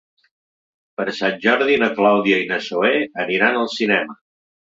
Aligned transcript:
Per 1.01 1.05
Sant 1.17 1.37
Jordi 1.43 1.75
na 1.83 1.89
Clàudia 1.99 2.41
i 2.45 2.49
na 2.53 2.59
Zoè 2.69 2.91
aniran 3.27 3.61
al 3.61 3.71
cinema. 3.77 4.19